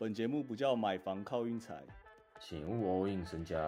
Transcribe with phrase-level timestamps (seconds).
[0.00, 1.82] 本节目不叫买房靠运财，
[2.38, 3.58] 请勿 all in 身家。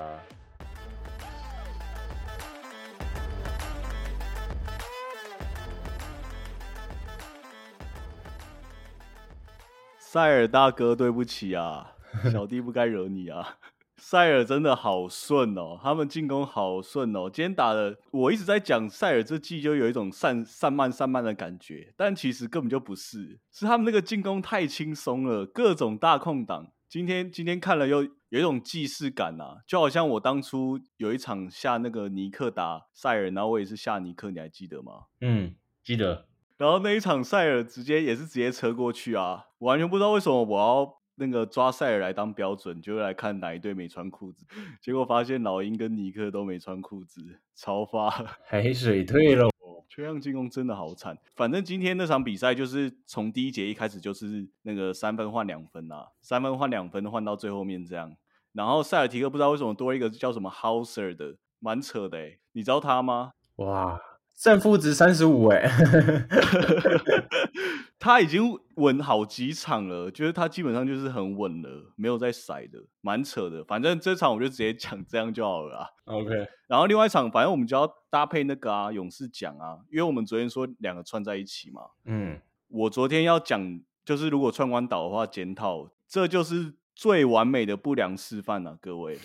[9.99, 11.97] 塞尔大哥，对不起啊，
[12.31, 13.59] 小弟不该惹你啊。
[14.01, 17.29] 塞尔真的好顺哦，他们进攻好顺哦。
[17.31, 26.73] 今天打的，我一直在讲塞尔这季就有一种散散漫散漫的感觉，但其实根本就不是，是他们那个进攻太轻松了，各种大空档。
[26.89, 34.93] 今天今天看了又有一种既视感啊，就好像我当初有一场下那个尼克打塞尔，然后我也是下尼克，你还记得吗？
[35.21, 36.27] 嗯，记得。
[36.57, 41.00] 然后那一场塞尔直接也是直接车过去啊，完全不知道为什么我要。
[41.21, 44.47] 那个抓塞尔来当标准，就来看哪一队没穿裤子，
[44.81, 47.21] 结果发现老鹰跟尼克都没穿裤子，
[47.55, 48.09] 超发
[48.49, 49.49] 海水退了。
[49.89, 51.19] 缺氧进攻真的好惨。
[51.35, 58.17] 反正今天那场比赛就是从第一节一开始就是那个三分换两分啊，三分换两分换到最后面这样。
[58.53, 63.33] 然后塞尔提克不知道为什么多一个叫什么 Houser 的，蛮扯的哎，你知道他吗？
[63.57, 64.01] 哇！
[64.37, 65.69] 胜负值三十五哎，
[68.01, 73.63] 他已经稳好几场了，就是他基本上就是很稳了，没有在甩的，蛮扯的。
[73.63, 75.87] 反正这场我就直接讲这样就好了啊。
[76.07, 76.31] OK，
[76.67, 81.83] 然后另外一场，反正我们就要搭配那个啊，勇士讲啊，因为我们昨天说两个串在一起嘛。
[82.07, 89.19] 嗯，我昨天要讲就是如果串关岛的话，检讨这就是最完美的不良示范啊，各位，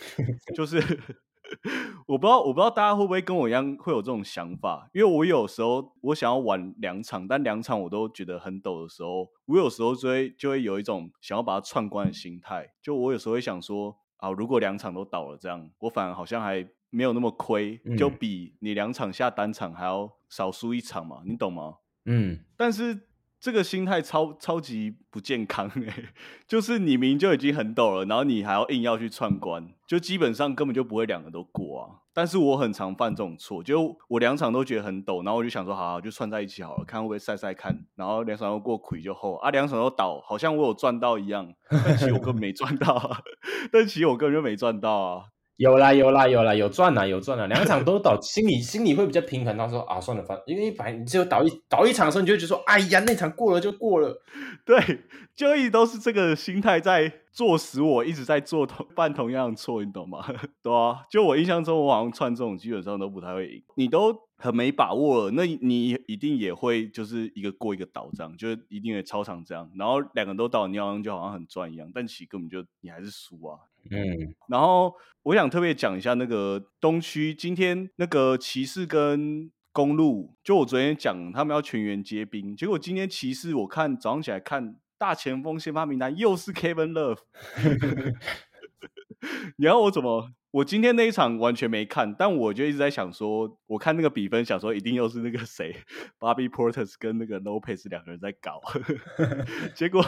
[0.54, 1.00] 就是。
[2.08, 12.74] 我不知道，我不知道大家会不会跟我一样会有这种想法，因为我有时候我想要玩两场，但两场我都觉得很抖的时候，我有时候就会就会有一种想要把它串关的心态。
[12.82, 21.76] 就我有时候会想说，啊，如果两场都倒了，这样我反而好像还没有那么亏，就比你两场下单场还要少输一场嘛，你懂吗？
[22.06, 23.08] 嗯，但是。
[23.46, 26.06] 这个心态超超级不健康哎，
[26.50, 32.02] 就是你明就已经很陡了，然后你还要硬要去串关，就基本上根本就不会两个都过啊。
[32.12, 37.86] 但是我很常犯这种错，就我两场都觉得很陡，然后我就想说，好好就串在一起好了，看会不会晒晒看。
[37.94, 43.22] 然后两场都过亏就后啊，两场都倒，好像我有赚到一样，但其实我根本没赚到，
[43.72, 45.26] 但其实我根本就没赚到啊。
[45.58, 49.58] 有啦有啦有啦有赚啦有赚啦，两场都倒，心里心里会比较平衡。
[49.58, 54.22] 他说啊，算了，反因为反正你只有倒一倒一场的时候，你就觉得说，哎呀，那场过了就过了。
[54.66, 54.78] 对，
[55.34, 60.26] 就一直都是这个心态在做死我，一直在做同犯同样的错，你懂吗？
[60.62, 63.64] 对啊，就我印象中，我好像串这种基本上都不太会赢。
[63.76, 73.58] 你都很没把握，那你一定也会就是一个过一个倒这样，就是一定会超长这样，然后两个都倒，你好像就好像很赚一样，但其实根本就你还是输啊。
[73.92, 87.20] 嗯，然后我想特别讲一下那个东区，今天那个骑士跟公路，就我昨天讲他们要全员接兵，结果今天骑士我看早上起来看大前锋先发名单又是 Kevin Love，
[89.58, 90.32] 你要我怎么？
[90.56, 95.76] 我今天那一场完全没看，但我就一直在想说，我看那个比分，想说一定又是那个谁
[96.18, 98.62] ，Bobby Porter 跟那个 Lopez 两个人在搞。
[99.76, 100.02] 结果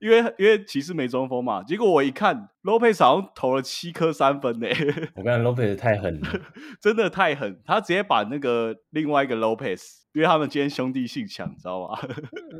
[0.00, 4.66] 因为因为骑士没中锋嘛，结果我一看，Lopez 好像投了七颗三分呢。
[5.14, 6.28] 我看 Lopez 太狠了，
[6.80, 9.82] 真的太狠，他直接把那个另外一个 Lopez，
[10.14, 11.94] 因为他们今天兄弟性强，知道吗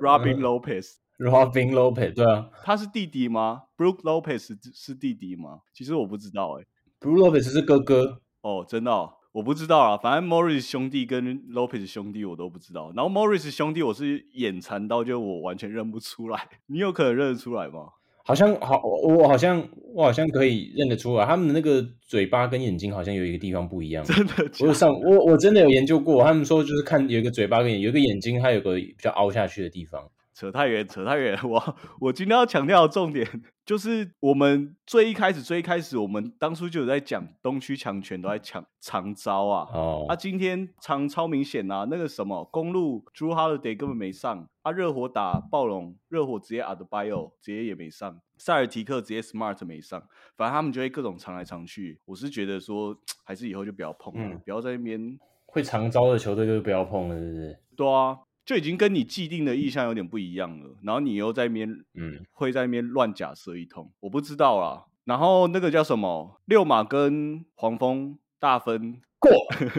[0.03, 5.61] ？Robin Lopez，Robin Lopez，对啊，他是弟弟吗？Brook Lopez 是弟弟吗？
[5.73, 6.67] 其实我不知道哎。
[7.01, 8.91] Blue Lopez 是哥哥哦，真的，
[9.33, 9.97] 我不知道啊。
[9.97, 12.93] 反正 Morris 兄弟跟 Lopez 兄弟我都不知道。
[12.97, 16.49] 然后 Morris 兄弟我是眼馋到，就我完全认不出来。
[16.67, 17.91] 你有可能认得出来吗？
[18.25, 21.25] 好像好，我好像我好像可以认得出来。
[21.25, 24.05] 他们的那个嘴巴跟眼睛好像有一个地方不一样。
[24.05, 26.23] 真的，我有上我我真的有研究过。
[26.23, 30.11] 他们说就是看有一个嘴巴跟有一个眼睛，它有个比较凹下去的地方。
[30.39, 31.37] 扯太远，扯太远。
[31.43, 33.29] 我我今天要强调的重点
[33.67, 39.69] 就是，我们最一开始，最一开始，我们当初就有在讲东区强权都在抢长招啊。
[39.75, 40.07] 哦。
[40.09, 44.49] 啊，今天长超明显啊，那个什么公路 Drew Holiday 根本没上。
[44.63, 48.21] 啊，热火打暴龙，热火直接 a d b i o 直接也没上。
[48.37, 50.01] 塞尔提克直接 Smart 没上。
[50.37, 51.99] 反正他们就会各种藏来藏去。
[52.05, 57.59] 我是觉得说，还是以后就不要碰了，不要在那边会长招的球队就是不要碰了，是不是？
[57.77, 58.21] 对啊。
[58.49, 64.87] 就已经跟你既定的意向有点不一样了，然后你又在那边，嗯，会在那边乱假设一通，我不知道啦。
[65.05, 69.31] 然后那个叫什么六马跟黄蜂大分过，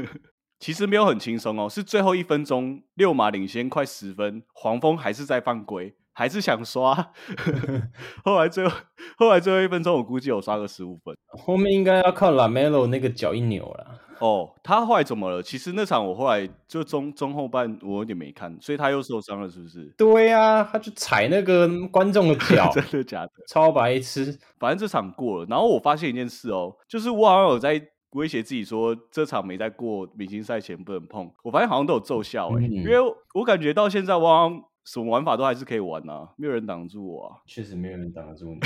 [0.60, 5.96] 其实没有很轻松哦，是最后一分钟六马领先快十分，黄蜂还是在犯规。
[6.12, 6.94] 还是想刷。
[8.24, 8.78] 后来最后
[9.18, 11.16] 后来最后一分钟，我估计有刷个十五分。
[11.30, 14.02] 后面应该要靠 Lamelo 那个脚一扭了。
[14.20, 15.42] 哦，他后来怎么了？
[15.42, 19.86] 其实那场我后来就中中后半我有点没看，所以他又受伤了，是不是？
[19.98, 23.32] 对呀，他就踩那个观众的脚， 真的假的？
[23.48, 24.38] 超白痴。
[24.58, 27.82] 反正这场过了，然后我发现一件事哦，就是我好像有在。
[28.14, 32.96] 威胁自己说这场没在过明星赛前不能碰，我发现好像都有奏效哎，因为
[33.36, 38.60] 我感觉到现在我好像什么玩法都还是可以玩啊，没有人挡住我啊，确实没有人挡得住你。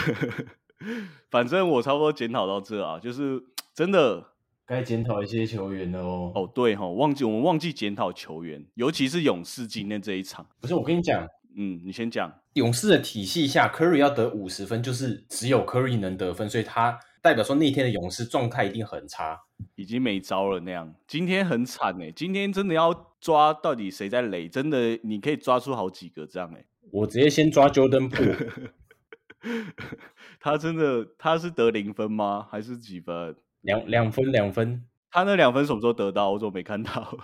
[1.29, 3.44] 反正我差不多检讨到这啊，就是
[3.75, 4.25] 真的
[4.65, 6.31] 该检讨一些球员了哦。
[6.36, 10.45] 哦对哈，忘记我们忘记检讨球员，尤其是勇士今天这一场。
[10.60, 12.33] 不是我跟你讲，嗯，你先讲。
[12.54, 17.00] 勇士的体系下，Curry 要得五十分，就是只有 Curry 能得分，所以他。
[17.24, 19.39] 代表说那天的勇士状态一定很差，
[19.75, 20.94] 已经没招了那样。
[21.07, 26.65] 今天很惨哎，今天真的要抓到底谁在垒，真的你可以抓出好几个这样哎。
[26.92, 28.74] 我直接先抓 Jordan Po，
[30.42, 32.45] 他真的他是得零分吗？
[32.51, 33.33] 还是几分？
[33.63, 34.86] 两两分两分。
[35.10, 36.31] 他那两分什么时候得到？
[36.31, 37.15] 我怎么没看到？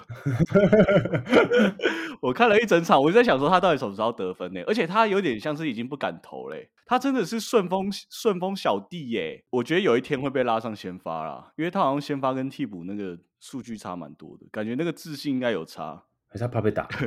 [2.21, 4.61] 我看了一整场，我就在想说他到底什么时候得分呢？
[4.67, 9.43] 而且他有点像是已经不敢投嘞，他真的是顺风顺风小弟耶！
[9.49, 16.03] 我觉得有一天会被拉上先发啦，因为他好像先发跟替补那个数据差蛮多的，感觉那个自信应该有差。
[16.29, 16.87] 还是他怕被打？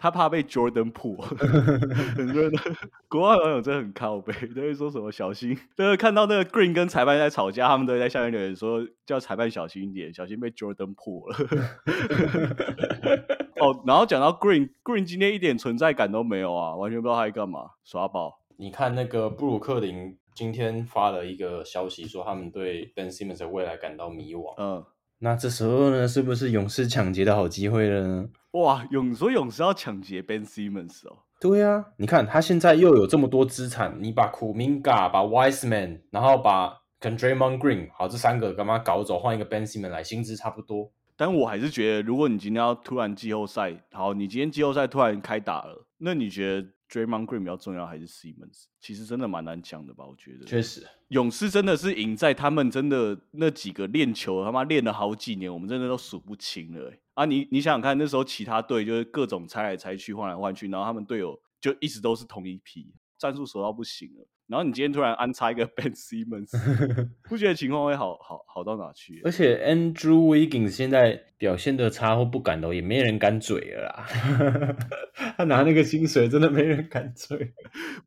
[0.00, 1.16] 他怕被 Jordan 破。
[1.26, 2.52] 很多人
[3.08, 5.58] 国外网友真的很靠背，都会说什么小心。
[5.76, 11.36] 就是看到那个 Green 跟裁判在吵架，他们都在下面留言说叫裁判小心一点，小心被 Jordan 破了。
[13.56, 18.40] 哦，然后讲到 Green，Green 今天一点存在感都没有啊，完全不知道他在干嘛，耍宝。
[18.56, 24.54] 你看那个布鲁克林今天发了一个消息，说他们对 Ben Simmons 的未来感到迷惘。
[24.58, 24.84] 嗯。
[25.20, 28.28] 那这时候呢，是不是勇士抢劫的好机会了呢？
[28.52, 31.18] 哇，勇说勇士要抢劫 Ben Simmons 哦。
[31.40, 36.70] 对啊，你看他现在又有这么多资产，你把 Kuminga、把 Wiseman，然后把
[37.00, 40.90] c o n d r a m o n Green，好，这三个干嘛搞走，换一个 Ben Simmons 来，薪资差不多。
[41.16, 48.64] 但我还是觉得，如果你今天要突然季后赛，好，你今天季后赛突然开打了，那你觉得？Draymond Green 比较重要还是 Simmons？
[48.80, 50.06] 其实真的蛮难讲的吧？
[50.06, 56.92] 我觉得确实，勇士真的是赢在他们真的那几个练球，他妈练了好几年，我们真的都数不清了。
[57.14, 64.26] 啊，你你想想看，那时候其他队就是各种拆来拆去、换来换去，然后他们队友就一直都是同一批，战术熟到不行了。
[64.48, 66.50] 然后你今天突然安插一个 Ben Simmons，
[67.28, 69.20] 不觉得情况会好好好到哪去？
[69.24, 74.06] 而且 Andrew Wiggins 现在表现的差或不敢投，也没人敢嘴了啦。
[75.36, 77.52] 他拿那个薪水，真的没人敢嘴。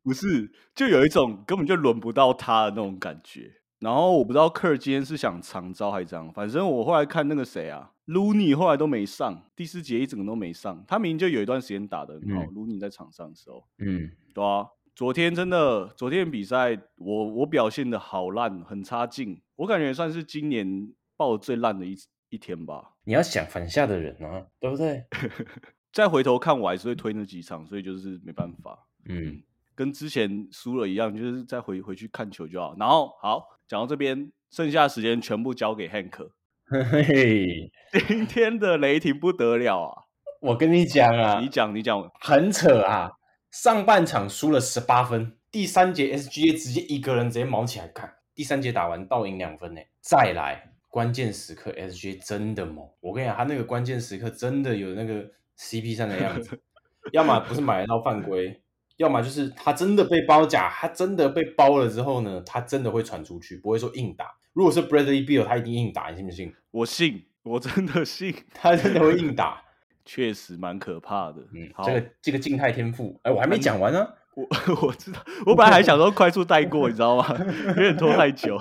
[0.02, 3.52] 不是，就有一种根本就轮不到他的那种感觉。
[3.78, 10.84] 然后我不知道科尔今天是想长招还是怎样，反正我后来看那个谁啊，Looney 后来都没上，第四节一整个都没上。
[10.86, 14.66] 他明明就有一段时间打的很好，Looney 在场上的时候，嗯，对啊。
[14.94, 21.96] 昨天真的，昨天比赛我我表现的好烂，很差劲，我感觉算是今年爆最烂的一
[22.28, 22.92] 一天吧。
[23.04, 25.04] 你要想反下的人啊，对不对？
[25.92, 28.86] 再回头看，我还是会推那几场，所以就是没办法。
[29.06, 29.42] 嗯，
[29.74, 32.76] 跟之前输了一样，就是再回回去看球就好。
[32.78, 36.28] 然后好讲到这边，剩下时间全部交给 Hank。
[36.66, 37.72] 嘿嘿，
[38.06, 40.02] 今天的雷霆不得了啊！
[40.40, 43.10] 我跟你讲啊，你讲你讲，很扯啊。
[43.52, 49.80] 上半场输了十八分，第三节 SGA 直接一个人直接毛起来看，第三节打完倒赢两分呢。
[50.00, 56.58] 再来关键时刻，SGA 真的猛，我跟你讲，他那个关键时刻真的有那个 CP 三的样子，
[57.12, 58.58] 要么不是买得到犯规，
[58.96, 64.34] 要么就是他真的被包夹，他真的被包了之后呢，他真的会传出去，不会说硬打。
[64.54, 66.54] 如果是 Bradley Beal，他一定硬打，你信不信？
[66.70, 69.62] 我信，我真的信，他真的会硬打。
[70.04, 71.42] 确实蛮可怕的。
[71.52, 74.06] 嗯，这个这个静态天赋，哎，我还没讲完呢。
[74.34, 74.46] 我
[74.86, 77.26] 我知道，我本来还想说快速带过，你知道吗？
[77.68, 78.58] 有点拖太久。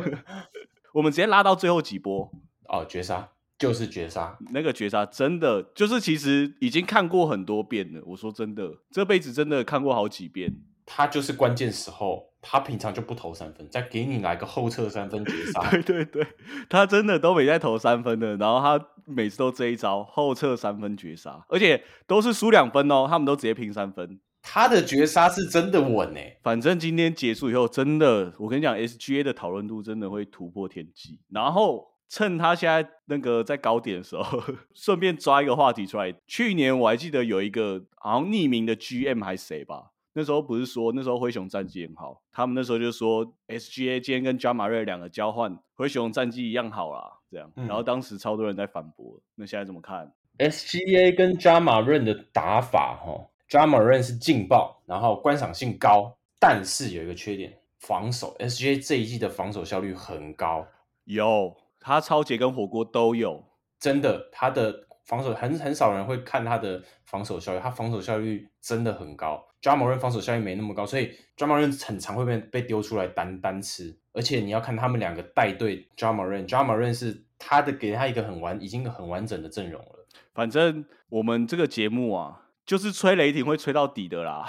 [0.92, 2.30] 我们直接拉到最后几波
[2.68, 4.36] 哦，绝杀就是绝杀。
[4.50, 8.02] 那个绝杀真的就是，其实已经看过很多遍了。
[8.04, 10.54] 我说真的，这辈子真的看过好几遍。
[10.84, 15.70] 他就是关键时候，他平常就不投三分，再给你来个后撤三分绝杀。
[15.70, 16.26] 对对对，
[16.68, 24.20] 他真的都没在投三分的，然后他每次都这一招后撤三分绝杀，而且都是输两分哦，他们都直接平三分。
[24.44, 31.20] 他的绝杀是真的稳诶，反正今天结束以后，真的我跟你讲，SGA 的讨论度真的会突破天际。
[31.30, 34.42] 然后趁他现在那个在高点的时候，
[34.74, 36.12] 顺便抓一个话题出来。
[36.26, 39.91] 去年我还记得有一个好像匿名的 GM 还是谁吧。
[40.14, 47.50] 那时候不是说那时候灰熊战绩很好，他们那时候就说 SGA 今天跟加马瑞两个交换，灰熊战绩一样好啦，这样。
[47.54, 60.66] 然后当时超多人在反驳，那现在怎么看？SGA 跟加马瑞的打法哈，Dramarin 是劲爆，然后观赏性高，但是有一个缺点，防守 SGA 这一季的防守效率很高。
[61.04, 63.42] 有，他超杰跟火锅都有，
[63.78, 69.42] 真的，他的防守很很少人会看他的防守效率，他防守效率真的很高。
[69.62, 80.06] Dramarin 防守效率没那么高，所以 Dramarin 很常会被被丢出来单单吃，而且你要看他们两个带队，Dramarin，Dramarin 是他的给他一个很完已经很完整的阵容了。
[80.34, 82.40] 反正我们这个节目啊。
[82.64, 84.46] 就是吹雷霆会吹到底的啦，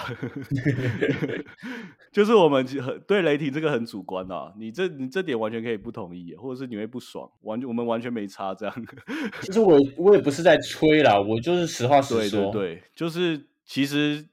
[2.14, 8.86] 就是我们很对雷霆这个很主观啊，你这你这点完全可以不同意，或者是你会不爽，完全我们完全没差这样。
[9.42, 12.52] 其 实我我也不是在吹啦，我就是实话实说。
[12.52, 14.24] 对对对，就是其实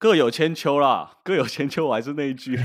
[0.00, 2.56] 各有千秋啦，各有千秋，我还是那一句。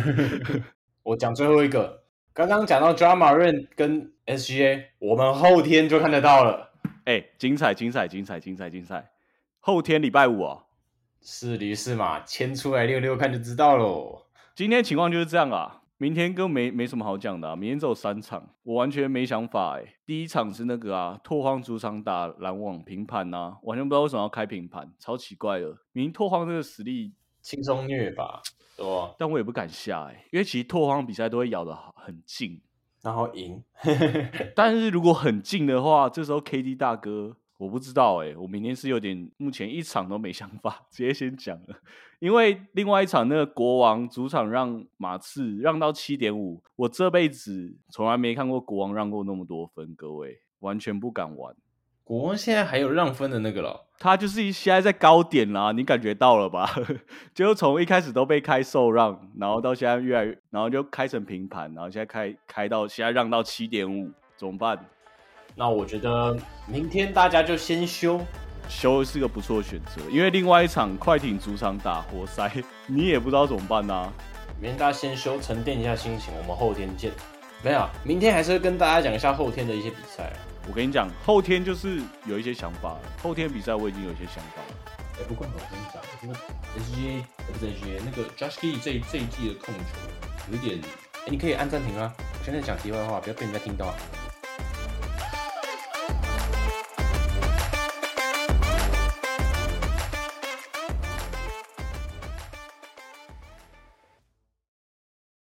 [1.02, 6.72] 我讲最后一个，刚刚讲到 Drama Rain 跟 SGA，我们后天就看得到了。
[7.06, 9.10] 哎，精彩精彩精彩精彩精彩！
[9.60, 10.66] 后天礼拜五哦，
[11.22, 14.28] 是驴是马，牵出来溜溜看就知道喽。
[14.56, 19.96] 今天情况就是这样啊，明天更没没什么好讲的，明天只有三场，我完全没想法哎。
[20.06, 25.76] 第一场是那个啊，拓荒主场打篮网平盘呐，完全不知道为什么要开平盘，超奇怪的。
[25.94, 28.42] 明拓荒这个实力轻松虐吧，
[28.76, 29.14] 对吧？
[29.20, 32.60] 但我也不敢下哎，因为其实拓荒比赛都会咬的很近，
[33.04, 33.64] 然后赢。
[34.56, 37.38] 但是如果很近的话，这时候 KD 大哥。
[37.60, 41.80] 我不知道哎，我明天是有点，目前一场都没想法，直接先讲了。
[42.20, 51.56] 因为另外一场那个国王主场让马刺让到七点五，我这辈子从来没看过国王让过那么多分，各位完全不敢玩。
[52.04, 56.70] 国王现在还有让分的那个了，他就是现在在高点啦，你感觉到了吧？
[57.34, 64.78] 就从一开始都被开受让，然后到现在越来越，然后就开成平盘，然后现在开开到现在让到七点五，怎么办？
[65.56, 66.36] 那我觉得
[66.68, 68.20] 明天大家就先休，
[68.68, 72.52] 休是个不错的选择，因为另外一场快艇主场打活塞，
[72.86, 74.12] 你也不知道怎么办呐。
[74.60, 77.12] 明天大家先休，沉淀一下心情，我们后天见。
[77.64, 80.34] 没有，明天还是会跟大家讲一下后天的一些比赛。
[80.68, 84.94] 我跟你讲，后天就是有一些想法了，后天比赛我已经有一些想法了。
[85.20, 86.34] 哎，不过我跟你讲，这个
[86.80, 90.80] SGA 不是 SGA，那个 Josh Key 这这一季的控球有点，
[91.14, 92.14] 哎，你可以按暂停啊。
[92.18, 93.96] 我现在讲题外话，不要被人家听到啊。